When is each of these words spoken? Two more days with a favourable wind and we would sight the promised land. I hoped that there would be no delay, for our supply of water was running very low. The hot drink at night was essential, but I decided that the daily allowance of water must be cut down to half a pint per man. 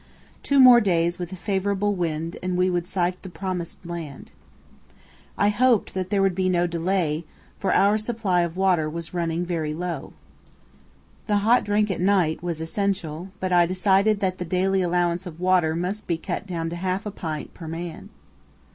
Two 0.41 0.59
more 0.59 0.81
days 0.81 1.19
with 1.19 1.31
a 1.31 1.35
favourable 1.35 1.93
wind 1.93 2.35
and 2.41 2.57
we 2.57 2.71
would 2.71 2.87
sight 2.87 3.21
the 3.21 3.29
promised 3.29 3.85
land. 3.85 4.31
I 5.37 5.49
hoped 5.49 5.93
that 5.93 6.09
there 6.09 6.23
would 6.23 6.33
be 6.33 6.49
no 6.49 6.65
delay, 6.65 7.23
for 7.59 7.71
our 7.71 7.99
supply 7.99 8.41
of 8.41 8.57
water 8.57 8.89
was 8.89 9.13
running 9.13 9.45
very 9.45 9.75
low. 9.75 10.13
The 11.27 11.37
hot 11.45 11.63
drink 11.63 11.91
at 11.91 12.01
night 12.01 12.41
was 12.41 12.59
essential, 12.59 13.29
but 13.39 13.53
I 13.53 13.67
decided 13.67 14.21
that 14.21 14.39
the 14.39 14.43
daily 14.43 14.81
allowance 14.81 15.27
of 15.27 15.39
water 15.39 15.75
must 15.75 16.07
be 16.07 16.17
cut 16.17 16.47
down 16.47 16.71
to 16.71 16.77
half 16.77 17.05
a 17.05 17.11
pint 17.11 17.53
per 17.53 17.67
man. 17.67 18.09